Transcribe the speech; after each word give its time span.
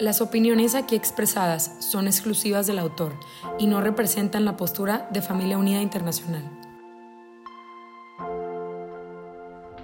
Las 0.00 0.20
opiniones 0.20 0.76
aquí 0.76 0.94
expresadas 0.94 1.72
son 1.80 2.06
exclusivas 2.06 2.68
del 2.68 2.78
autor 2.78 3.18
y 3.58 3.66
no 3.66 3.80
representan 3.80 4.44
la 4.44 4.56
postura 4.56 5.08
de 5.12 5.22
Familia 5.22 5.58
Unida 5.58 5.82
Internacional. 5.82 6.44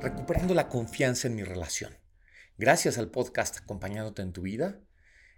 Recuperando 0.00 0.55
la 0.55 0.69
confianza 0.69 1.27
en 1.27 1.34
mi 1.34 1.42
relación. 1.42 1.98
Gracias 2.58 2.96
al 2.96 3.10
podcast 3.10 3.58
acompañándote 3.58 4.22
en 4.22 4.32
tu 4.32 4.42
vida 4.42 4.78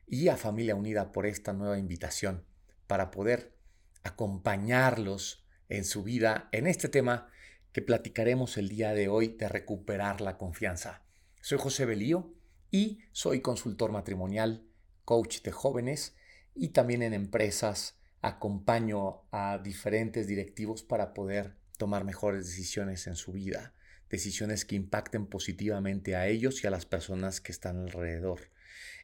y 0.07 0.29
a 0.29 0.37
Familia 0.37 0.75
Unida 0.75 1.11
por 1.11 1.25
esta 1.25 1.55
nueva 1.55 1.79
invitación 1.79 2.45
para 2.87 3.11
poder 3.11 3.57
acompañarlos 4.03 5.47
en 5.71 5.87
su 5.87 6.03
vida 6.03 6.51
en 6.53 6.67
este 6.67 6.91
tema 6.91 7.29
que 7.73 7.81
platicaremos 7.81 8.59
el 8.59 8.69
día 8.69 8.93
de 8.93 9.09
hoy 9.09 9.29
de 9.29 9.49
recuperar 9.49 10.21
la 10.21 10.37
confianza. 10.37 11.03
Soy 11.41 11.57
José 11.57 11.87
Belío 11.87 12.37
y 12.77 12.99
soy 13.11 13.41
consultor 13.41 13.91
matrimonial, 13.91 14.63
coach 15.07 15.41
de 15.41 15.51
jóvenes 15.51 16.15
y 16.55 16.69
también 16.69 17.03
en 17.03 17.15
empresas 17.15 17.99
acompaño 18.21 19.23
a 19.33 19.57
diferentes 19.65 20.27
directivos 20.27 20.83
para 20.83 21.15
poder 21.15 21.57
tomar 21.79 22.05
mejores 22.05 22.45
decisiones 22.45 23.07
en 23.07 23.17
su 23.17 23.33
vida, 23.33 23.73
decisiones 24.11 24.67
que 24.67 24.77
impacten 24.77 25.27
positivamente 25.27 26.17
a 26.17 26.27
ellos 26.27 26.63
y 26.63 26.67
a 26.67 26.71
las 26.71 26.85
personas 26.85 27.41
que 27.41 27.51
están 27.51 27.79
alrededor. 27.79 28.51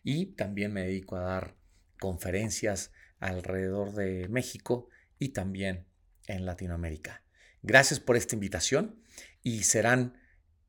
Y 0.02 0.34
también 0.34 0.74
me 0.74 0.82
dedico 0.82 1.16
a 1.16 1.22
dar 1.22 1.56
conferencias 1.98 2.92
alrededor 3.20 3.94
de 3.94 4.28
México 4.28 4.88
y 5.18 5.30
también 5.30 5.86
en 6.26 6.44
Latinoamérica. 6.44 7.22
Gracias 7.62 8.00
por 8.00 8.18
esta 8.18 8.34
invitación 8.34 9.02
y 9.42 9.62
serán 9.62 10.18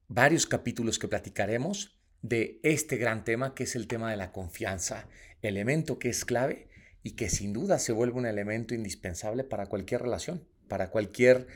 varios 0.07 0.45
capítulos 0.45 0.99
que 0.99 1.09
platicaremos 1.09 1.92
de 2.23 2.59
este 2.63 2.97
gran 2.97 3.23
tema 3.23 3.53
que 3.53 3.65
es 3.65 3.75
el 3.75 3.87
tema 3.87 4.09
de 4.09 4.17
la 4.17 4.31
confianza, 4.31 5.07
elemento 5.43 5.99
que 5.99 6.09
es 6.09 6.25
clave 6.25 6.67
y 7.03 7.11
que 7.11 7.29
sin 7.29 7.53
duda 7.53 7.77
se 7.77 7.91
vuelve 7.91 8.17
un 8.17 8.25
elemento 8.25 8.73
indispensable 8.73 9.43
para 9.43 9.67
cualquier 9.67 10.01
relación, 10.01 10.47
para 10.69 10.89
cualquier 10.89 11.47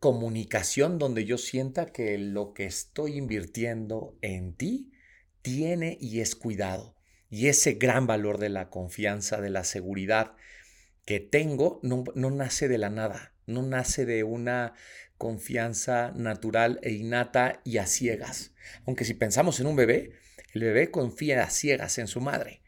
comunicación 0.00 0.98
donde 0.98 1.26
yo 1.26 1.38
sienta 1.38 1.92
que 1.92 2.16
lo 2.18 2.54
que 2.54 2.64
estoy 2.64 3.16
invirtiendo 3.16 4.16
en 4.22 4.54
ti 4.54 4.92
tiene 5.42 5.98
y 6.00 6.20
es 6.20 6.34
cuidado. 6.34 6.96
Y 7.30 7.48
ese 7.48 7.74
gran 7.74 8.06
valor 8.06 8.38
de 8.38 8.48
la 8.48 8.70
confianza, 8.70 9.42
de 9.42 9.50
la 9.50 9.64
seguridad 9.64 10.34
que 11.08 11.20
tengo, 11.20 11.80
no, 11.82 12.04
no 12.16 12.30
nace 12.30 12.68
de 12.68 12.76
la 12.76 12.90
nada, 12.90 13.32
no 13.46 13.62
nace 13.62 14.04
de 14.04 14.24
una 14.24 14.74
confianza 15.16 16.12
natural 16.14 16.80
e 16.82 16.92
innata 16.92 17.62
y 17.64 17.78
a 17.78 17.86
ciegas. 17.86 18.52
Aunque 18.84 19.06
si 19.06 19.14
pensamos 19.14 19.58
en 19.58 19.68
un 19.68 19.74
bebé, 19.74 20.12
el 20.52 20.64
bebé 20.64 20.90
confía 20.90 21.42
a 21.42 21.48
ciegas 21.48 21.96
en 21.96 22.08
su 22.08 22.20
madre. 22.20 22.60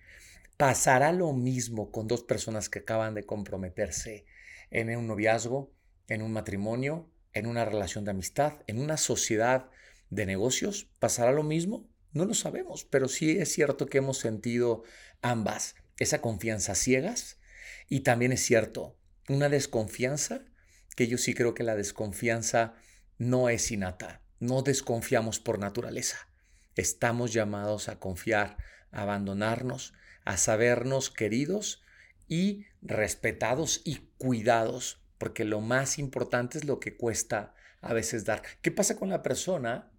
Pasará 0.57 1.13
lo 1.13 1.35
mismo 1.35 1.93
con 1.93 2.09
dos 2.09 2.23
personas 2.23 2.71
que 2.71 2.79
acaban 2.79 3.13
de 3.13 3.25
comprometerse 3.25 4.25
en 4.71 4.97
un 4.97 5.07
noviazgo, 5.07 5.75
en 6.09 6.23
un 6.23 6.33
matrimonio, 6.33 7.11
en 7.35 7.45
una 7.45 7.67
relación 7.67 8.07
de 8.07 8.13
amistad, 8.13 8.63
en 8.67 8.81
una 8.81 8.97
sociedad 8.97 9.69
de 10.09 10.25
negocios. 10.25 10.89
¿Pasará 10.99 11.33
lo 11.33 11.43
mismo? 11.43 11.91
No 12.15 12.25
lo 12.25 12.33
sabemos, 12.33 12.87
pero 12.87 13.07
sí 13.07 13.33
es 13.33 13.53
cierto 13.53 13.85
que 13.85 13.99
hemos 13.99 14.17
sentido 14.17 14.83
ambas, 15.21 15.75
esa 15.99 16.23
confianza 16.23 16.75
ciegas 16.75 17.37
y 17.91 18.01
también 18.01 18.33
es 18.33 18.41
cierto, 18.41 18.97
una 19.29 19.49
desconfianza 19.49 20.45
que 20.97 21.09
yo 21.09 21.19
sí 21.19 21.35
creo 21.35 21.55
que 21.55 21.65
la 21.65 21.75
desconfianza 21.75 22.75
no 23.19 23.49
es 23.49 23.71
innata, 23.73 24.23
no 24.39 24.63
desconfiamos 24.63 25.41
por 25.41 25.59
naturaleza. 25.59 26.29
Estamos 26.77 27.33
llamados 27.33 27.89
a 27.89 27.99
confiar, 27.99 28.57
a 28.93 29.03
abandonarnos, 29.03 29.93
a 30.25 30.37
sabernos 30.37 31.11
queridos 31.11 31.83
y 32.29 32.65
respetados 32.81 33.83
y 33.85 34.09
cuidados, 34.19 35.03
porque 35.19 35.45
lo 35.45 35.61
más 35.61 35.99
importante 35.99 36.59
es 36.59 36.65
lo 36.65 36.79
que 36.79 36.97
cuesta 36.97 37.55
a 37.81 37.93
veces 37.93 38.25
dar. 38.25 38.43
¿Qué 38.63 38.71
pasa 38.71 38.97
con 38.97 39.09
la 39.11 39.23
persona 39.23 39.91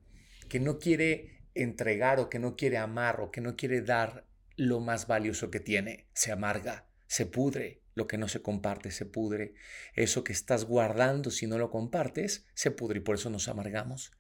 que 0.48 0.62
no 0.62 0.80
quiere 0.80 1.44
entregar 1.56 2.22
o 2.22 2.30
que 2.30 2.40
no 2.40 2.56
quiere 2.56 2.78
amar 2.78 3.20
o 3.20 3.32
que 3.32 3.42
no 3.42 3.58
quiere 3.58 3.82
dar 3.82 4.26
lo 4.56 4.80
más 4.80 5.08
valioso 5.08 5.52
que 5.52 5.60
tiene? 5.60 6.08
Se 6.14 6.32
amarga, 6.32 6.88
se 7.08 7.26
pudre, 7.26 7.81
lo 7.94 8.08
que 8.08 8.18
no 8.18 8.28
se 8.28 8.42
comparte 8.42 8.92
se 8.92 9.06
pudre. 9.06 9.54
Eso 9.94 10.24
que 10.24 10.34
estás 10.34 10.66
guardando 10.66 11.32
si 11.32 11.48
no 11.48 11.58
lo 11.58 11.70
compartes 11.70 12.46
se 12.54 12.72
pudre 12.72 13.00
y 13.00 13.02
por 13.02 13.16
eso 13.16 13.30
nos 13.30 13.48
amargamos. 13.48 14.12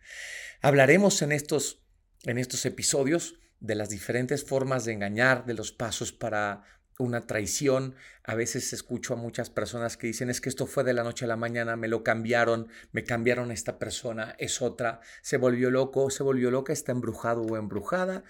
Hablaremos 0.61 1.21
en 1.21 1.31
estos, 1.31 1.83
en 2.23 2.37
estos 2.37 2.65
episodios 2.65 3.39
de 3.59 3.75
las 3.75 3.89
diferentes 3.89 4.43
formas 4.43 4.85
de 4.85 4.93
engañar, 4.93 5.45
de 5.45 5.53
los 5.53 5.71
pasos 5.71 6.11
para 6.11 6.63
una 6.97 7.25
traición. 7.27 7.95
A 8.23 8.35
veces 8.35 8.73
escucho 8.73 9.13
a 9.13 9.17
muchas 9.17 9.49
personas 9.49 9.97
que 9.97 10.07
dicen 10.07 10.29
es 10.29 10.41
que 10.41 10.49
esto 10.49 10.67
fue 10.67 10.83
de 10.83 10.93
la 10.93 11.03
noche 11.03 11.25
a 11.25 11.27
la 11.27 11.35
mañana, 11.35 11.75
me 11.75 11.87
lo 11.87 12.03
cambiaron, 12.03 12.67
me 12.91 13.03
cambiaron 13.03 13.51
esta 13.51 13.79
persona, 13.79 14.35
es 14.37 14.61
otra, 14.61 15.01
se 15.21 15.37
volvió 15.37 15.69
loco, 15.71 16.09
se 16.09 16.23
volvió 16.23 16.51
loca, 16.51 16.73
está 16.73 16.91
embrujado 16.91 17.43
o 17.43 17.57
embrujada. 17.57 18.23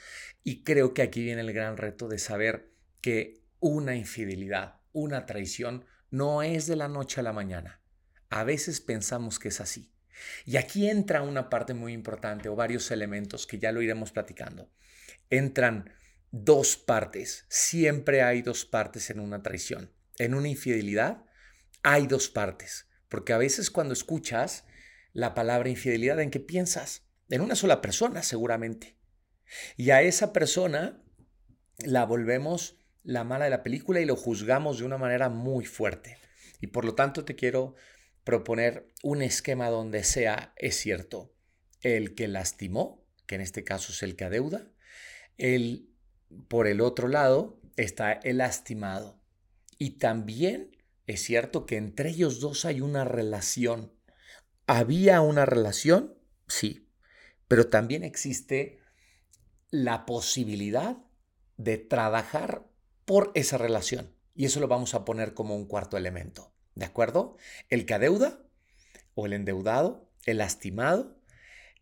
Y 0.44 0.64
creo 0.64 0.94
que 0.94 1.02
aquí 1.02 1.24
viene 1.24 1.42
el 1.42 1.54
gran 1.54 1.78
reto 1.78 2.08
de 2.08 2.20
saber 2.20 2.72
que 3.02 3.42
una 3.60 3.96
infidelidad 3.96 4.81
una 4.94 5.26
traición 5.26 5.86
no 6.10 6.44
es 6.44 6.68
de 6.68 6.76
la 6.76 6.88
noche 6.88 7.20
a 7.20 7.24
la 7.24 7.34
mañana. 7.34 7.82
A 8.30 8.44
veces 8.44 8.82
pensamos 8.82 9.40
que 9.40 9.50
es 9.50 9.62
así. 9.62 9.92
Y 10.46 10.58
aquí 10.58 10.90
entra 10.90 11.22
una 11.22 11.50
parte 11.50 11.74
muy 11.74 11.94
importante 11.94 12.50
o 12.50 12.56
varios 12.56 12.92
elementos 12.92 13.48
que 13.48 13.60
ya 13.60 13.72
lo 13.72 13.82
iremos 13.82 14.12
platicando. 14.12 14.70
Entran 15.30 15.94
dos 16.32 16.78
partes. 16.78 17.46
Siempre 17.50 18.22
hay 18.22 18.42
dos 18.42 18.66
partes 18.66 19.10
en 19.10 19.20
una 19.20 19.42
traición. 19.42 19.92
En 20.18 20.34
una 20.34 20.50
infidelidad 20.50 21.26
hay 21.84 22.08
dos 22.08 22.30
partes. 22.30 22.88
Porque 23.10 23.34
a 23.34 23.38
veces 23.38 23.72
cuando 23.72 23.94
escuchas 23.94 24.66
la 25.14 25.34
palabra 25.34 25.70
infidelidad, 25.70 26.20
¿en 26.20 26.32
qué 26.32 26.40
piensas? 26.40 27.04
En 27.30 27.42
una 27.42 27.56
sola 27.56 27.82
persona, 27.82 28.24
seguramente. 28.24 28.98
Y 29.76 29.90
a 29.90 30.02
esa 30.02 30.32
persona 30.32 31.02
la 31.80 32.06
volvemos 32.06 32.78
la 33.04 33.24
mala 33.24 33.46
de 33.46 33.52
la 33.52 33.64
película 33.64 34.00
y 34.00 34.06
lo 34.06 34.16
juzgamos 34.16 34.80
de 34.80 34.86
una 34.86 34.98
manera 34.98 35.30
muy 35.30 35.66
fuerte. 35.66 36.18
Y 36.60 36.68
por 36.68 36.86
lo 36.86 36.96
tanto 36.96 37.26
te 37.26 37.36
quiero 37.36 37.76
proponer 38.24 38.88
un 39.04 39.22
esquema 39.22 39.70
donde 39.70 40.04
sea, 40.04 40.54
es 40.58 40.76
cierto, 40.76 41.34
el 41.82 42.14
que 42.14 42.28
lastimó, 42.28 43.04
que 43.26 43.36
en 43.36 43.42
este 43.42 43.64
caso 43.64 43.92
es 43.92 44.04
el 44.04 44.16
que 44.16 44.26
adeuda, 44.26 44.72
el, 45.38 45.90
por 46.48 46.68
el 46.68 46.82
otro 46.82 47.08
lado 47.08 47.60
está 47.78 48.14
el 48.14 48.38
lastimado. 48.38 49.20
Y 49.78 49.98
también 49.98 50.78
es 51.08 51.24
cierto 51.24 51.66
que 51.66 51.78
entre 51.78 52.10
ellos 52.10 52.40
dos 52.40 52.66
hay 52.66 52.82
una 52.82 53.04
relación. 53.04 53.92
¿Había 54.68 55.22
una 55.22 55.46
relación? 55.46 56.14
Sí, 56.48 56.88
pero 57.48 57.68
también 57.68 58.04
existe 58.04 58.80
la 59.72 60.06
posibilidad 60.06 60.98
de 61.58 61.78
trabajar 61.78 62.71
por 63.12 63.34
esa 63.36 63.58
relación. 63.58 64.16
Y 64.36 64.46
eso 64.46 64.62
lo 64.62 64.70
vamos 64.70 64.94
a 64.94 65.04
poner 65.04 65.34
como 65.34 65.58
un 65.58 65.66
cuarto 65.66 65.98
elemento. 65.98 66.54
¿De 66.76 66.86
acuerdo? 66.86 67.36
El 67.68 67.86
que 67.86 67.94
adeuda 67.94 68.40
o 69.16 69.26
el 69.26 69.34
endeudado, 69.34 70.10
el 70.26 70.38
lastimado, 70.38 71.20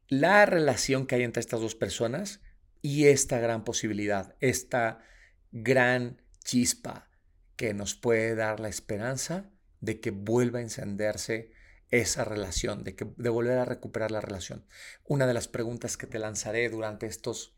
la 0.07 0.47
relación 0.47 1.05
que 1.05 1.13
hay 1.13 1.21
entre 1.21 1.41
estas 1.41 1.61
dos 1.61 1.75
personas 1.75 2.41
y 2.81 3.09
esta 3.09 3.37
gran 3.37 3.63
posibilidad, 3.63 4.35
esta 4.39 5.03
gran 5.51 6.19
chispa 6.43 7.11
que 7.55 7.75
nos 7.75 7.93
puede 7.93 8.33
dar 8.33 8.59
la 8.59 8.69
esperanza 8.69 9.51
de 9.81 9.99
que 9.99 10.09
vuelva 10.09 10.57
a 10.57 10.63
encenderse 10.63 11.51
esa 11.91 12.25
relación, 12.25 12.83
de, 12.83 12.95
que, 12.95 13.05
de 13.17 13.29
volver 13.29 13.59
a 13.59 13.65
recuperar 13.65 14.09
la 14.09 14.21
relación. 14.21 14.65
Una 15.05 15.27
de 15.27 15.35
las 15.35 15.47
preguntas 15.47 15.95
que 15.95 16.07
te 16.07 16.17
lanzaré 16.17 16.67
durante 16.69 17.05
estos 17.05 17.55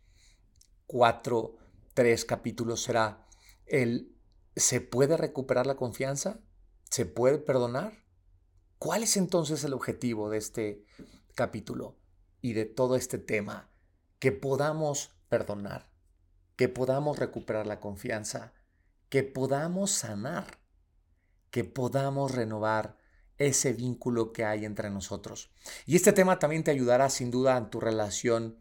cuatro, 0.88 1.56
tres 1.94 2.26
capítulos 2.26 2.84
será, 2.84 3.30
el 3.66 4.16
¿se 4.56 4.82
puede 4.82 5.18
recuperar 5.18 5.68
la 5.68 5.76
confianza? 5.76 6.40
¿Se 6.90 7.06
puede 7.06 7.38
perdonar? 7.38 8.06
¿Cuál 8.78 9.04
es 9.04 9.18
entonces 9.18 9.64
el 9.64 9.74
objetivo 9.74 10.30
de 10.30 10.38
este 10.38 10.86
capítulo 11.36 11.98
y 12.42 12.54
de 12.54 12.66
todo 12.66 12.96
este 12.96 13.18
tema? 13.18 13.72
Que 14.20 14.32
podamos 14.32 15.16
perdonar, 15.30 15.90
que 16.56 16.68
podamos 16.68 17.18
recuperar 17.20 17.68
la 17.68 17.80
confianza, 17.80 18.54
que 19.10 19.24
podamos 19.24 19.92
sanar, 19.92 20.60
que 21.50 21.64
podamos 21.64 22.32
renovar 22.32 22.98
ese 23.38 23.74
vínculo 23.74 24.34
que 24.34 24.46
hay 24.46 24.66
entre 24.66 24.90
nosotros. 24.90 25.52
Y 25.86 25.96
este 25.96 26.14
tema 26.14 26.40
también 26.40 26.64
te 26.64 26.72
ayudará 26.72 27.10
sin 27.10 27.32
duda 27.32 27.58
en 27.58 27.70
tu 27.70 27.80
relación 27.80 28.60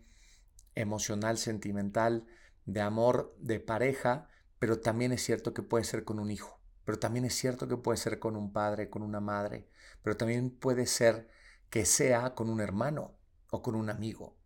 emocional, 0.74 1.38
sentimental, 1.38 2.26
de 2.64 2.80
amor, 2.80 3.34
de 3.38 3.60
pareja, 3.60 4.28
pero 4.60 4.78
también 4.78 5.10
es 5.10 5.24
cierto 5.24 5.52
que 5.54 5.62
puede 5.62 5.84
ser 5.84 6.04
con 6.04 6.20
un 6.20 6.30
hijo, 6.30 6.60
pero 6.84 6.98
también 6.98 7.24
es 7.24 7.34
cierto 7.34 7.66
que 7.66 7.78
puede 7.78 7.96
ser 7.96 8.18
con 8.18 8.36
un 8.36 8.52
padre, 8.52 8.90
con 8.90 9.02
una 9.02 9.18
madre, 9.18 9.66
pero 10.02 10.16
también 10.16 10.50
puede 10.50 10.86
ser 10.86 11.28
que 11.70 11.86
sea 11.86 12.34
con 12.34 12.50
un 12.50 12.60
hermano 12.60 13.16
o 13.50 13.62
con 13.62 13.74
un 13.74 13.88
amigo. 13.88 14.36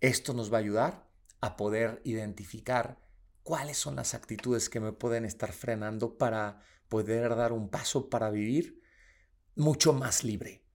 Esto 0.00 0.34
nos 0.34 0.52
va 0.52 0.58
a 0.58 0.60
ayudar 0.60 1.08
a 1.40 1.56
poder 1.56 2.02
identificar 2.04 3.00
cuáles 3.42 3.78
son 3.78 3.96
las 3.96 4.12
actitudes 4.12 4.68
que 4.68 4.80
me 4.80 4.92
pueden 4.92 5.24
estar 5.24 5.52
frenando 5.52 6.18
para 6.18 6.60
poder 6.90 7.34
dar 7.34 7.52
un 7.52 7.70
paso 7.70 8.10
para 8.10 8.28
vivir 8.28 8.82
mucho 9.56 9.94
más 9.94 10.22
libre. 10.22 10.66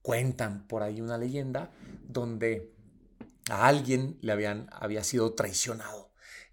Cuentan 0.00 0.66
por 0.66 0.82
ahí 0.82 1.02
una 1.02 1.18
leyenda 1.18 1.70
donde 2.02 2.74
a 3.50 3.66
alguien 3.66 4.16
le 4.22 4.32
habían, 4.32 4.70
había 4.72 5.04
sido 5.04 5.34
traicionado 5.34 6.09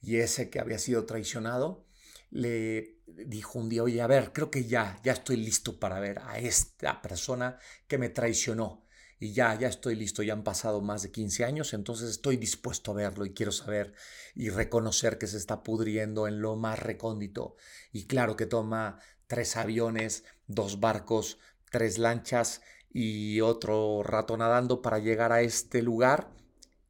y 0.07 0.19
ese 0.21 0.50
que 0.50 0.62
había 0.62 0.80
sido 0.80 1.06
traicionado 1.06 1.86
le 2.30 2.95
dijo 3.07 3.59
un 3.59 3.68
día, 3.68 3.83
oye, 3.83 4.01
a 4.01 4.07
ver, 4.07 4.31
creo 4.31 4.50
que 4.50 4.63
ya, 4.63 5.01
ya 5.04 5.12
estoy 5.12 5.36
listo 5.36 5.81
para 5.81 6.00
ver 6.00 6.19
a 6.19 6.39
esta 6.39 7.01
persona 7.01 7.59
que 7.89 7.98
me 7.98 8.07
traicionó 8.07 8.86
y 9.19 9.33
ya, 9.33 9.54
ya 9.59 9.68
estoy 9.68 9.95
listo, 9.95 10.24
ya 10.24 10.31
han 10.31 10.45
pasado 10.45 10.80
más 10.80 11.01
de 11.01 11.12
15 11.12 11.44
años, 11.44 11.74
entonces 11.74 12.09
estoy 12.09 12.38
dispuesto 12.38 12.92
a 12.92 12.94
verlo 12.94 13.25
y 13.25 13.33
quiero 13.33 13.51
saber 13.51 13.95
y 14.33 14.50
reconocer 14.50 15.18
que 15.18 15.27
se 15.27 15.36
está 15.36 15.62
pudriendo 15.62 16.25
en 16.25 16.42
lo 16.42 16.56
más 16.56 16.80
recóndito. 16.80 17.57
Y 17.92 18.06
claro 18.06 18.38
que 18.38 18.45
toma 18.45 19.00
tres 19.27 19.57
aviones, 19.57 20.24
dos 20.48 20.80
barcos, 20.80 21.38
tres 21.69 21.98
lanchas 21.98 22.62
y 22.94 23.42
otro 23.42 24.04
rato 24.04 24.38
nadando 24.38 24.81
para 24.81 25.00
llegar 25.00 25.33
a 25.33 25.42
este 25.42 25.81
lugar 25.81 26.31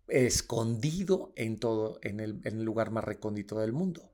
escondido 0.08 1.34
en 1.36 1.60
todo, 1.60 2.00
en 2.02 2.20
el, 2.20 2.42
el 2.44 2.64
lugar 2.64 2.92
más 2.92 3.04
recóndito 3.04 3.60
del 3.60 3.74
mundo. 3.74 4.12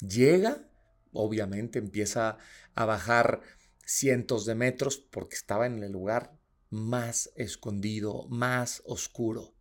Llega, 0.00 0.68
obviamente 1.12 1.78
empieza 1.78 2.38
a 2.74 2.84
bajar 2.84 3.40
cientos 3.84 4.44
de 4.46 4.54
metros 4.54 4.98
porque 4.98 5.36
estaba 5.36 5.66
en 5.66 5.82
el 5.82 5.92
lugar 5.92 6.36
más 6.70 7.30
escondido, 7.36 8.26
más 8.28 8.82
oscuro. 8.84 9.54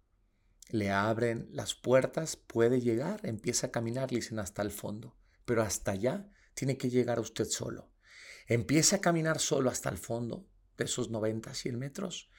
Le 0.70 0.92
abren 0.92 1.48
las 1.52 1.76
puertas, 1.76 2.36
puede 2.36 2.82
llegar, 2.82 3.22
empieza 3.24 3.68
a 3.68 3.72
caminar, 3.72 4.12
le 4.12 4.20
dicen 4.20 4.40
hasta 4.40 4.62
el 4.64 4.72
fondo, 4.72 5.16
pero 5.46 5.62
hasta 5.62 5.92
allá 5.92 6.30
tiene 6.56 6.78
que 6.78 6.90
llegar 6.90 7.20
usted 7.20 7.46
solo. 7.46 7.92
Empieza 8.48 8.98
a 8.98 9.02
caminar 9.02 9.40
solo 9.40 9.70
hasta 9.70 9.90
el 9.90 9.98
fondo 9.98 10.48
de 10.78 10.86
esos 10.86 11.10
90, 11.10 11.54
100 11.54 11.80
metros, 11.80 12.30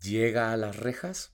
llega 0.00 0.52
a 0.52 0.56
las 0.56 0.76
rejas 0.76 1.33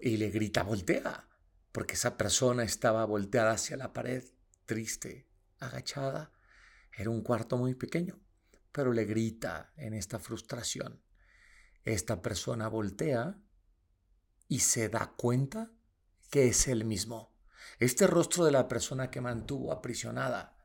y 0.00 0.16
le 0.16 0.30
grita, 0.30 0.62
voltea, 0.62 1.28
porque 1.72 1.94
esa 1.94 2.16
persona 2.16 2.64
estaba 2.64 3.04
volteada 3.04 3.52
hacia 3.52 3.76
la 3.76 3.92
pared, 3.92 4.24
triste, 4.66 5.28
agachada. 5.58 6.32
Era 6.96 7.10
un 7.10 7.22
cuarto 7.22 7.56
muy 7.56 7.74
pequeño, 7.74 8.18
pero 8.72 8.92
le 8.92 9.04
grita 9.04 9.72
en 9.76 9.94
esta 9.94 10.18
frustración. 10.18 11.00
Esta 11.84 12.20
persona 12.22 12.68
voltea 12.68 13.40
y 14.48 14.60
se 14.60 14.88
da 14.88 15.14
cuenta 15.16 15.70
que 16.30 16.48
es 16.48 16.66
él 16.68 16.84
mismo. 16.84 17.32
Este 17.78 18.06
rostro 18.06 18.44
de 18.44 18.52
la 18.52 18.66
persona 18.66 19.10
que 19.10 19.20
mantuvo 19.20 19.72
aprisionada 19.72 20.56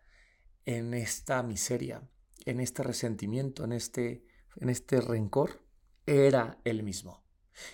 en 0.66 0.94
esta 0.94 1.44
miseria, 1.44 2.10
en 2.46 2.60
este 2.60 2.84
resentimiento, 2.84 3.64
en 3.64 3.74
este, 3.74 4.26
en 4.56 4.70
este 4.70 5.02
rencor, 5.02 5.64
era 6.06 6.60
él 6.64 6.84
mismo. 6.84 7.23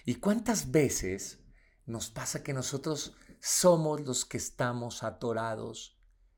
¿Y 0.06 0.16
cuántas 0.16 0.72
veces 0.72 1.40
nos 1.86 2.10
pasa 2.10 2.44
que 2.44 2.54
nosotros 2.54 3.16
somos 3.40 4.02
los 4.02 4.26
que 4.26 4.38
estamos 4.38 5.04
atorados 5.04 5.98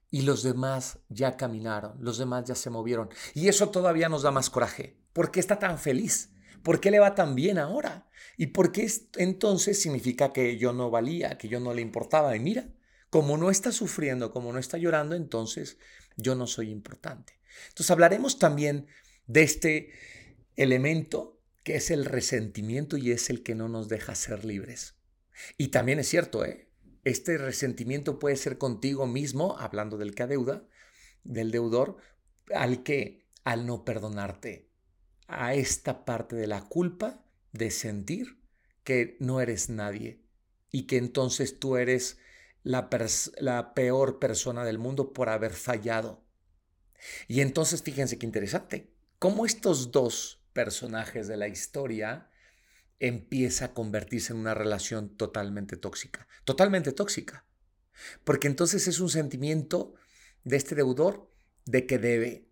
y 0.10 0.22
los 0.22 0.44
demás 0.44 1.00
ya 1.10 1.38
caminaron, 1.38 1.96
los 2.00 2.18
demás 2.18 2.46
ya 2.46 2.56
se 2.56 2.70
movieron? 2.70 3.10
Y 3.34 3.48
eso 3.48 3.70
todavía 3.70 4.10
nos 4.10 4.24
da 4.24 4.32
más 4.32 4.50
coraje. 4.50 5.00
¿Por 5.14 5.32
qué 5.32 5.40
está 5.40 5.60
tan 5.60 5.78
feliz? 5.78 6.32
¿Por 6.64 6.80
qué 6.80 6.92
le 6.92 7.00
va 7.00 7.16
tan 7.16 7.36
bien 7.36 7.58
ahora? 7.58 8.08
¿Y 8.38 8.48
por 8.48 8.72
qué 8.72 8.90
entonces 9.18 9.82
significa 9.82 10.32
que 10.32 10.58
yo 10.58 10.74
no 10.74 10.90
valía, 10.90 11.38
que 11.38 11.48
yo 11.48 11.60
no 11.60 11.74
le 11.74 11.82
importaba? 11.82 12.36
Y 12.36 12.40
mira, 12.40 12.70
como 13.10 13.38
no 13.38 13.50
está 13.50 13.72
sufriendo, 13.72 14.32
como 14.32 14.54
no 14.54 14.60
está 14.60 14.78
llorando, 14.78 15.16
entonces 15.16 15.78
yo 16.18 16.36
no 16.36 16.48
soy 16.48 16.70
importante. 16.70 17.40
Entonces 17.70 17.92
hablaremos 17.92 18.40
también 18.40 18.88
de 19.28 19.44
este 19.44 19.92
elemento 20.56 21.41
que 21.64 21.76
es 21.76 21.92
el 21.92 22.06
resentimiento 22.06 22.98
y 22.98 23.12
es 23.12 23.30
el 23.30 23.44
que 23.44 23.56
no 23.56 23.68
nos 23.68 23.88
deja 23.88 24.16
ser 24.16 24.46
libres. 24.46 24.96
Y 25.58 25.70
también 25.70 26.00
es 26.00 26.08
cierto, 26.08 26.46
¿eh? 26.46 26.68
este 27.04 27.38
resentimiento 27.38 28.20
puede 28.20 28.36
ser 28.36 28.58
contigo 28.58 29.08
mismo, 29.08 29.58
hablando 29.58 29.98
del 29.98 30.14
que 30.14 30.24
adeuda, 30.24 30.64
del 31.24 31.52
deudor, 31.52 31.98
al 32.54 32.84
que, 32.84 33.28
al 33.44 33.66
no 33.66 33.86
perdonarte, 33.86 34.70
a 35.28 35.54
esta 35.54 36.06
parte 36.06 36.36
de 36.36 36.48
la 36.48 36.62
culpa 36.62 37.24
de 37.54 37.72
sentir 37.72 38.40
que 38.84 39.18
no 39.20 39.42
eres 39.42 39.70
nadie 39.70 40.22
y 40.72 40.88
que 40.88 40.98
entonces 40.98 41.60
tú 41.60 41.78
eres 41.78 42.18
la, 42.64 42.90
la 43.40 43.74
peor 43.74 44.20
persona 44.20 44.64
del 44.66 44.78
mundo 44.78 45.14
por 45.14 45.30
haber 45.30 45.54
fallado. 45.54 46.24
Y 47.28 47.42
entonces 47.42 47.82
fíjense 47.82 48.18
qué 48.18 48.26
interesante, 48.26 48.92
cómo 49.20 49.46
estos 49.46 49.92
dos 49.92 50.41
personajes 50.54 51.28
de 51.28 51.38
la 51.38 51.48
historia 51.48 52.30
empieza 53.00 53.66
a 53.66 53.74
convertirse 53.74 54.34
en 54.34 54.40
una 54.40 54.54
relación 54.54 55.16
totalmente 55.18 55.76
tóxica, 55.76 56.28
totalmente 56.44 56.92
tóxica. 56.92 57.46
Porque 58.24 58.48
entonces 58.48 58.88
es 58.88 59.00
un 59.00 59.10
sentimiento 59.10 59.96
de 60.44 60.58
este 60.58 60.76
deudor 60.76 61.32
de 61.66 61.86
que 61.86 61.98
debe. 61.98 62.50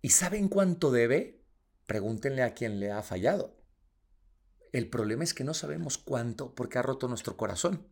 ¿Y 0.00 0.10
saben 0.10 0.48
cuánto 0.48 0.90
debe? 0.90 1.42
Pregúntenle 1.86 2.42
a 2.42 2.54
quien 2.54 2.80
le 2.80 2.92
ha 2.92 3.02
fallado. 3.02 3.58
El 4.72 4.88
problema 4.88 5.24
es 5.24 5.34
que 5.34 5.44
no 5.44 5.54
sabemos 5.54 5.98
cuánto 5.98 6.54
porque 6.54 6.78
ha 6.78 6.82
roto 6.82 7.08
nuestro 7.08 7.36
corazón, 7.36 7.88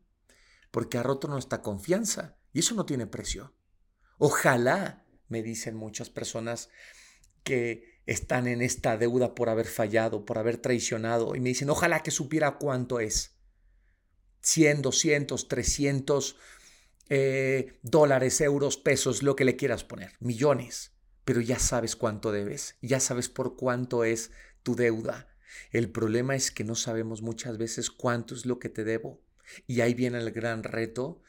porque 0.71 0.99
ha 0.99 1.03
roto 1.03 1.27
nuestra 1.27 1.63
confianza 1.63 2.39
y 2.53 2.61
eso 2.61 2.75
no 2.75 2.87
tiene 2.87 3.07
precio. 3.07 3.55
Ojalá, 4.19 5.05
me 5.29 5.43
dicen 5.43 5.75
muchas 5.75 6.11
personas 6.11 6.69
que 7.43 7.96
están 8.07 8.47
en 8.47 8.63
esta 8.63 8.97
deuda 8.97 9.35
por 9.35 9.49
haber 9.49 9.67
fallado, 9.67 10.25
por 10.25 10.39
haber 10.39 10.59
traicionado 10.59 11.35
y 11.35 11.41
me 11.41 11.51
dicen, 11.51 11.71
ojalá 11.71 12.03
que 12.03 12.11
supiera 12.11 12.59
cuánto 12.59 13.01
es. 13.01 13.37
100, 14.41 14.83
200, 14.83 15.49
300 15.49 16.37
dólares, 17.83 18.41
euros, 18.41 18.77
pesos, 18.77 19.23
lo 19.23 19.37
que 19.37 19.45
le 19.45 19.57
quieras 19.57 19.85
poner, 19.85 20.13
millones 20.21 20.97
pero 21.27 21.41
ya 21.41 21.59
sabes 21.59 21.97
cuánto 21.97 22.31
debes, 22.31 22.77
ya 22.81 23.01
sabes 23.01 23.29
por 23.29 23.57
cuánto 23.57 24.05
es 24.05 24.31
tu 24.63 24.77
deuda. 24.77 25.29
El 25.73 25.91
problema 25.91 26.37
es 26.37 26.53
que 26.53 26.63
no 26.63 26.77
sabemos 26.77 27.21
muchas 27.21 27.59
veces 27.59 27.91
cuánto 27.91 28.37
es 28.37 28.47
lo 28.47 28.61
que 28.61 28.69
te 28.69 28.85
debo. 28.85 29.21
Y 29.67 29.81
ahí 29.81 29.93
viene 29.93 30.19
el 30.19 30.31
gran 30.31 30.63
reto 30.63 31.21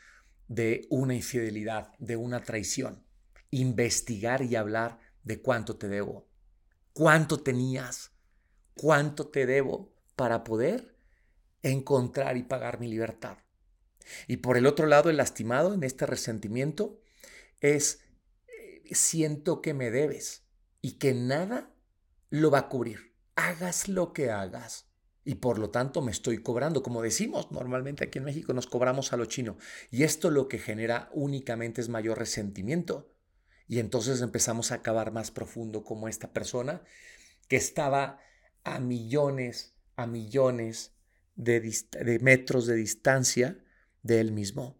de 0.48 0.86
una 0.92 1.16
infidelidad, 1.16 1.94
de 1.98 2.16
una 2.16 2.44
traición. 2.44 3.04
Investigar 3.50 4.44
y 4.44 4.56
hablar 4.56 5.00
de 5.24 5.42
cuánto 5.42 5.78
te 5.78 5.88
debo. 5.88 6.27
¿Cuánto 6.98 7.38
tenías? 7.38 8.10
¿Cuánto 8.74 9.28
te 9.28 9.46
debo 9.46 9.94
para 10.16 10.44
poder 10.44 10.96
encontrar 11.62 12.38
y 12.38 12.44
pagar 12.44 12.80
mi 12.80 12.88
libertad? 12.88 13.38
Y 14.28 14.38
por 14.38 14.58
el 14.58 14.66
otro 14.66 14.88
lado, 14.88 15.12
el 15.12 15.18
lastimado 15.18 15.76
en 15.76 15.84
este 15.84 16.08
resentimiento 16.08 17.00
es 17.62 18.00
siento 18.90 19.62
que 19.62 19.76
me 19.76 19.92
debes 19.92 20.48
y 20.82 20.94
que 20.94 21.14
nada 21.14 21.72
lo 22.32 22.50
va 22.50 22.58
a 22.62 22.68
cubrir. 22.68 23.14
Hagas 23.36 23.88
lo 23.88 24.12
que 24.12 24.32
hagas. 24.32 24.90
Y 25.24 25.36
por 25.36 25.60
lo 25.60 25.70
tanto 25.70 26.02
me 26.02 26.12
estoy 26.12 26.42
cobrando, 26.42 26.82
como 26.82 27.04
decimos 27.04 27.52
normalmente 27.52 28.06
aquí 28.06 28.18
en 28.18 28.26
México, 28.26 28.54
nos 28.54 28.66
cobramos 28.66 29.14
a 29.14 29.18
lo 29.18 29.26
chino. 29.26 29.60
Y 29.92 30.02
esto 30.02 30.32
lo 30.32 30.48
que 30.48 30.58
genera 30.58 31.12
únicamente 31.14 31.80
es 31.80 31.90
mayor 31.90 32.18
resentimiento. 32.18 33.14
Y 33.68 33.80
entonces 33.80 34.22
empezamos 34.22 34.72
a 34.72 34.76
acabar 34.76 35.12
más 35.12 35.32
profundo 35.32 35.84
como 35.84 36.08
esta 36.08 36.32
persona 36.32 36.82
que 37.48 37.58
estaba 37.58 38.20
a 38.64 38.80
millones, 38.80 39.76
a 39.96 40.08
millones 40.08 40.94
de, 41.36 41.60
de 41.60 42.20
metros 42.20 42.66
de 42.66 42.76
distancia 42.76 43.64
de 44.04 44.20
él 44.20 44.32
mismo. 44.32 44.80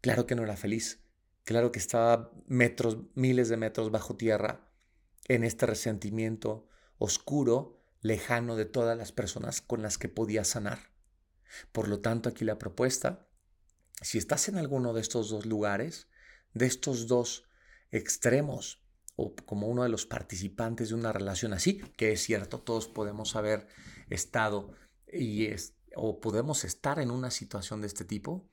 Claro 0.00 0.26
que 0.26 0.34
no 0.34 0.44
era 0.44 0.56
feliz. 0.56 1.00
Claro 1.44 1.72
que 1.72 1.78
estaba 1.78 2.32
metros, 2.46 2.98
miles 3.14 3.48
de 3.48 3.56
metros 3.56 3.90
bajo 3.90 4.16
tierra 4.16 4.70
en 5.28 5.44
este 5.44 5.66
resentimiento 5.66 6.66
oscuro, 6.98 7.80
lejano 8.00 8.56
de 8.56 8.64
todas 8.64 8.96
las 8.96 9.12
personas 9.12 9.60
con 9.60 9.82
las 9.82 9.98
que 9.98 10.08
podía 10.08 10.44
sanar. 10.44 10.78
Por 11.72 11.88
lo 11.88 12.00
tanto, 12.00 12.28
aquí 12.28 12.44
la 12.44 12.58
propuesta, 12.58 13.26
si 14.00 14.18
estás 14.18 14.48
en 14.48 14.56
alguno 14.56 14.92
de 14.92 15.00
estos 15.00 15.30
dos 15.30 15.46
lugares, 15.46 16.08
de 16.52 16.66
estos 16.66 17.06
dos 17.06 17.46
extremos 17.96 18.82
o 19.16 19.34
como 19.46 19.68
uno 19.68 19.84
de 19.84 19.88
los 19.88 20.06
participantes 20.06 20.88
de 20.88 20.96
una 20.96 21.12
relación 21.12 21.52
así, 21.52 21.78
que 21.96 22.12
es 22.12 22.22
cierto, 22.22 22.60
todos 22.60 22.88
podemos 22.88 23.36
haber 23.36 23.68
estado 24.10 24.72
y 25.12 25.46
es, 25.46 25.76
o 25.94 26.20
podemos 26.20 26.64
estar 26.64 26.98
en 26.98 27.12
una 27.12 27.30
situación 27.30 27.80
de 27.80 27.86
este 27.86 28.04
tipo, 28.04 28.48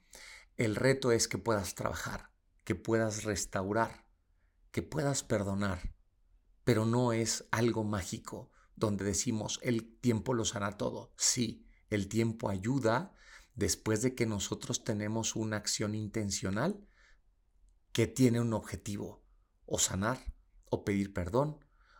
el 0.57 0.75
reto 0.75 1.11
es 1.11 1.27
que 1.27 1.39
puedas 1.39 1.73
trabajar, 1.73 2.29
que 2.63 2.75
puedas 2.75 3.23
restaurar, 3.23 4.05
que 4.71 4.83
puedas 4.83 5.23
perdonar, 5.23 5.95
pero 6.63 6.85
no 6.85 7.11
es 7.11 7.47
algo 7.49 7.83
mágico 7.83 8.51
donde 8.75 9.03
decimos 9.03 9.59
el 9.63 9.97
tiempo 9.99 10.35
lo 10.35 10.45
sana 10.45 10.77
todo. 10.77 11.13
Sí, 11.17 11.65
el 11.89 12.07
tiempo 12.07 12.49
ayuda 12.49 13.15
después 13.55 14.03
de 14.03 14.13
que 14.13 14.27
nosotros 14.27 14.83
tenemos 14.83 15.35
una 15.35 15.57
acción 15.57 15.95
intencional 15.95 16.87
que 17.91 18.07
tiene 18.07 18.39
un 18.39 18.53
objetivo, 18.53 19.20
o 19.71 19.79
sanar, 19.79 20.19
o 20.69 20.83
pedir 20.83 21.13
perdón, 21.13 21.57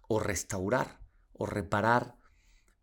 o 0.09 0.19
restaurar, 0.19 0.99
o 1.31 1.45
reparar 1.45 2.17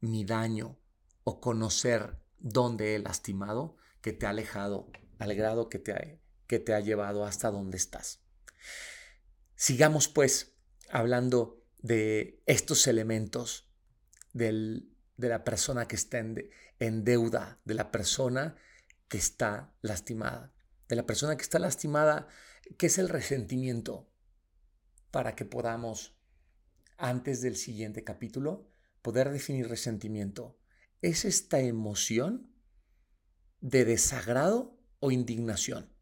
mi 0.01 0.25
daño, 0.25 0.79
o 1.25 1.43
conocer 1.43 2.17
dónde 2.39 2.95
he 2.95 2.99
lastimado 2.99 3.77
que 4.01 4.15
te 4.15 4.25
ha 4.25 4.31
alejado 4.31 4.91
al 5.19 5.35
grado 5.35 5.69
que 5.69 5.79
te 5.79 5.93
ha, 5.93 6.19
que 6.47 6.59
te 6.59 6.73
ha 6.73 6.81
llevado 6.81 7.27
hasta 7.27 7.51
donde 7.51 7.77
estás. 7.77 8.23
Sigamos 9.57 10.09
pues 10.09 10.55
hablando 10.89 11.63
de 11.83 12.43
estos 12.47 12.87
elementos 12.87 13.69
del, 14.33 14.97
de 15.19 15.29
la 15.29 15.45
persona 15.45 15.87
que 15.87 15.97
está 15.97 16.19
en, 16.19 16.49
en 16.79 17.05
deuda, 17.05 17.61
de 17.67 17.75
la 17.75 17.91
persona 17.91 18.57
que 19.09 19.19
está 19.19 19.75
lastimada, 19.83 20.55
de 20.89 20.97
la 20.97 21.05
persona 21.05 21.37
que 21.37 21.43
está 21.43 21.59
lastimada, 21.59 22.27
que 22.79 22.87
es 22.87 22.97
el 22.97 23.11
resentimiento, 23.11 24.08
para 25.11 25.35
que 25.35 25.45
podamos, 25.45 26.19
antes 26.97 27.41
del 27.41 27.57
siguiente 27.57 28.05
capítulo, 28.05 28.71
poder 29.03 29.31
definir 29.31 29.69
resentimiento. 29.69 30.59
Es 31.01 31.25
esta 31.25 31.61
emoción 31.61 32.53
de 33.61 33.85
desagrado 33.85 34.79
o 35.01 35.11
indignación. 35.11 35.93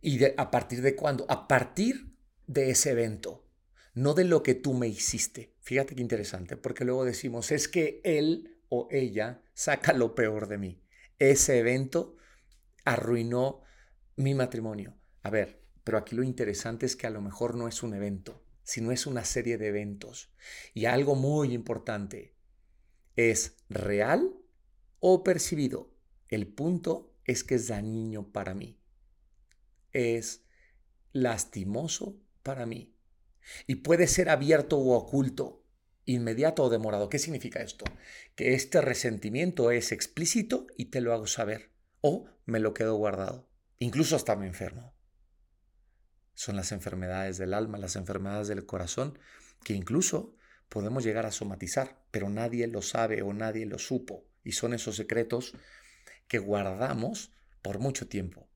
¿Y 0.00 0.24
a 0.24 0.50
partir 0.50 0.82
de 0.82 0.96
cuándo? 0.96 1.26
A 1.28 1.48
partir 1.48 2.16
de 2.46 2.70
ese 2.70 2.90
evento, 2.90 3.46
no 3.94 4.14
de 4.14 4.24
lo 4.24 4.42
que 4.42 4.54
tú 4.54 4.74
me 4.74 4.88
hiciste. 4.88 5.54
Fíjate 5.60 5.94
qué 5.94 6.02
interesante, 6.02 6.56
porque 6.56 6.84
luego 6.84 7.04
decimos, 7.04 7.52
es 7.52 7.68
que 7.68 8.00
él 8.04 8.58
o 8.68 8.88
ella 8.90 9.42
saca 9.54 9.92
lo 9.92 10.14
peor 10.14 10.48
de 10.48 10.58
mí. 10.58 10.82
Ese 11.18 11.58
evento 11.58 12.16
arruinó 12.84 13.62
mi 14.16 14.34
matrimonio. 14.34 14.96
A 15.22 15.30
ver, 15.30 15.62
pero 15.88 15.96
aquí 15.96 16.14
lo 16.14 16.22
interesante 16.22 16.84
es 16.84 16.96
que 16.96 17.06
a 17.06 17.10
lo 17.10 17.22
mejor 17.22 17.54
no 17.54 17.66
es 17.66 17.82
un 17.82 17.94
evento, 17.94 18.44
sino 18.62 18.92
es 18.92 19.06
una 19.06 19.24
serie 19.24 19.56
de 19.56 19.68
eventos. 19.68 20.30
Y 20.74 20.84
algo 20.84 21.14
muy 21.14 21.54
importante, 21.54 22.34
¿es 23.16 23.56
real 23.70 24.34
o 25.00 25.24
percibido? 25.24 25.90
El 26.28 26.46
punto 26.46 27.16
es 27.24 27.42
que 27.42 27.54
es 27.54 27.68
dañino 27.68 28.30
para 28.32 28.52
mí. 28.52 28.78
Es 29.92 30.44
lastimoso 31.14 32.20
para 32.42 32.66
mí. 32.66 32.94
Y 33.66 33.76
puede 33.76 34.08
ser 34.08 34.28
abierto 34.28 34.76
o 34.76 34.94
oculto, 34.94 35.64
inmediato 36.04 36.64
o 36.64 36.68
demorado. 36.68 37.08
¿Qué 37.08 37.18
significa 37.18 37.62
esto? 37.62 37.86
Que 38.34 38.52
este 38.52 38.82
resentimiento 38.82 39.70
es 39.70 39.90
explícito 39.90 40.66
y 40.76 40.90
te 40.90 41.00
lo 41.00 41.14
hago 41.14 41.26
saber. 41.26 41.70
O 42.02 42.26
me 42.44 42.60
lo 42.60 42.74
quedo 42.74 42.94
guardado. 42.96 43.48
Incluso 43.78 44.16
hasta 44.16 44.36
me 44.36 44.46
enfermo. 44.46 44.97
Son 46.38 46.54
las 46.54 46.70
enfermedades 46.70 47.36
del 47.36 47.52
alma, 47.52 47.78
las 47.78 47.96
enfermedades 47.96 48.46
del 48.46 48.64
corazón, 48.64 49.18
que 49.64 49.72
incluso 49.72 50.36
podemos 50.68 51.02
llegar 51.02 51.26
a 51.26 51.32
somatizar, 51.32 51.98
pero 52.12 52.30
nadie 52.30 52.68
lo 52.68 52.80
sabe 52.80 53.22
o 53.22 53.32
nadie 53.32 53.66
lo 53.66 53.80
supo. 53.80 54.24
Y 54.44 54.52
son 54.52 54.72
esos 54.72 54.94
secretos 54.94 55.54
que 56.28 56.38
guardamos 56.38 57.32
por 57.60 57.80
mucho 57.80 58.06
tiempo. 58.06 58.48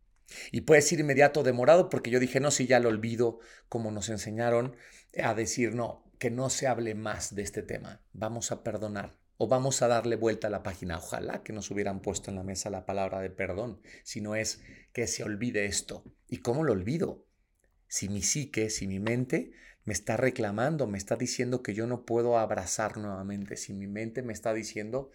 Y 0.53 0.61
puede 0.61 0.81
ser 0.81 1.01
inmediato 1.01 1.43
demorado 1.43 1.89
porque 1.89 2.13
yo 2.13 2.21
dije, 2.21 2.39
no, 2.39 2.53
si 2.53 2.69
ya 2.69 2.79
lo 2.79 2.89
olvido, 2.89 3.41
como 3.69 3.91
nos 3.91 4.11
enseñaron 4.11 4.77
a 5.21 5.35
decir, 5.35 5.75
no, 5.75 6.05
que 6.21 6.31
no 6.31 6.51
se 6.51 6.69
hable 6.69 6.95
más 6.95 7.35
de 7.35 7.43
este 7.43 7.65
tema. 7.65 8.01
Vamos 8.13 8.53
a 8.53 8.63
perdonar 8.63 9.19
o 9.39 9.49
vamos 9.49 9.83
a 9.83 9.89
darle 9.89 10.15
vuelta 10.15 10.47
a 10.47 10.51
la 10.51 10.63
página. 10.63 10.99
Ojalá 10.99 11.43
que 11.43 11.53
nos 11.53 11.69
hubieran 11.73 12.01
puesto 12.01 12.31
en 12.31 12.37
la 12.37 12.45
mesa 12.45 12.71
la 12.71 12.87
palabra 12.87 13.19
de 13.19 13.31
perdón, 13.31 13.83
si 14.05 14.21
no 14.21 14.37
es 14.37 14.63
que 14.93 15.09
se 15.09 15.25
olvide 15.25 15.65
esto. 15.65 16.05
¿Y 16.29 16.37
cómo 16.37 16.63
lo 16.63 16.75
olvido? 16.75 17.27
Si 17.93 18.09
mi 18.09 18.23
psique, 18.23 18.71
si 18.71 18.87
mi 18.87 19.01
mente 19.01 19.53
me 19.85 19.93
está 19.93 20.17
reclamando, 20.17 20.87
me 20.87 20.97
está 20.97 21.17
diciendo 21.17 21.63
que 21.63 21.75
yo 21.75 21.87
no 21.87 22.07
puedo 22.07 22.39
abrazar 22.39 22.97
nuevamente, 22.97 23.59
si 23.59 23.75
mi 23.75 23.87
mente 23.87 24.23
me 24.23 24.33
está 24.33 24.55
diciendo 24.55 25.11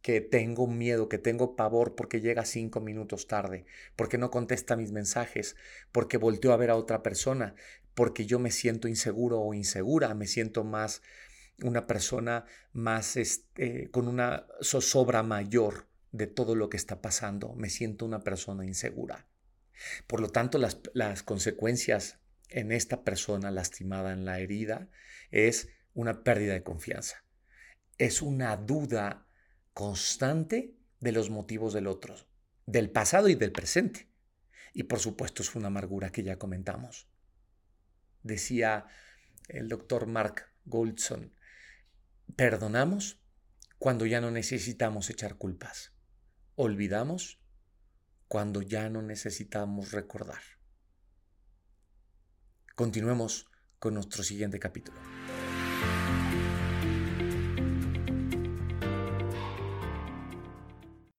que 0.00 0.22
tengo 0.22 0.66
miedo, 0.66 1.10
que 1.10 1.18
tengo 1.18 1.56
pavor 1.56 1.94
porque 1.94 2.22
llega 2.22 2.46
cinco 2.46 2.80
minutos 2.80 3.26
tarde, 3.26 3.66
porque 3.96 4.16
no 4.16 4.30
contesta 4.30 4.76
mis 4.76 4.92
mensajes, 4.92 5.56
porque 5.92 6.16
volteó 6.16 6.54
a 6.54 6.56
ver 6.56 6.70
a 6.70 6.76
otra 6.76 7.02
persona, 7.02 7.54
porque 7.94 8.24
yo 8.24 8.38
me 8.38 8.50
siento 8.50 8.88
inseguro 8.88 9.38
o 9.38 9.52
insegura, 9.52 10.14
me 10.14 10.26
siento 10.26 10.64
más 10.64 11.02
una 11.62 11.86
persona 11.86 12.46
más 12.72 13.18
este, 13.18 13.90
con 13.90 14.08
una 14.08 14.46
zozobra 14.62 15.22
mayor 15.22 15.84
de 16.12 16.26
todo 16.26 16.54
lo 16.54 16.70
que 16.70 16.78
está 16.78 17.02
pasando, 17.02 17.52
me 17.52 17.68
siento 17.68 18.06
una 18.06 18.20
persona 18.20 18.64
insegura. 18.64 19.26
Por 20.06 20.20
lo 20.20 20.28
tanto, 20.28 20.58
las, 20.58 20.80
las 20.94 21.22
consecuencias 21.22 22.18
en 22.48 22.72
esta 22.72 23.04
persona 23.04 23.50
lastimada 23.50 24.12
en 24.12 24.24
la 24.24 24.38
herida 24.38 24.88
es 25.30 25.68
una 25.94 26.22
pérdida 26.22 26.52
de 26.52 26.62
confianza. 26.62 27.24
Es 27.98 28.22
una 28.22 28.56
duda 28.56 29.26
constante 29.72 30.74
de 31.00 31.12
los 31.12 31.30
motivos 31.30 31.72
del 31.72 31.86
otro, 31.86 32.16
del 32.66 32.90
pasado 32.90 33.28
y 33.28 33.34
del 33.34 33.52
presente. 33.52 34.08
Y 34.72 34.84
por 34.84 35.00
supuesto 35.00 35.42
es 35.42 35.54
una 35.54 35.68
amargura 35.68 36.10
que 36.10 36.22
ya 36.22 36.38
comentamos. 36.38 37.08
Decía 38.22 38.86
el 39.48 39.68
doctor 39.68 40.06
Mark 40.06 40.46
Goldson, 40.64 41.32
perdonamos 42.34 43.20
cuando 43.78 44.06
ya 44.06 44.20
no 44.20 44.30
necesitamos 44.30 45.10
echar 45.10 45.36
culpas. 45.36 45.92
Olvidamos 46.54 47.40
cuando 48.28 48.62
ya 48.62 48.88
no 48.90 49.02
necesitamos 49.02 49.92
recordar. 49.92 50.42
Continuemos 52.74 53.50
con 53.78 53.94
nuestro 53.94 54.22
siguiente 54.22 54.58
capítulo. 54.58 55.15